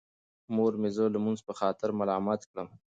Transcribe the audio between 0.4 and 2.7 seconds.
مور مې زه د لمونځ په خاطر ملامت کړم.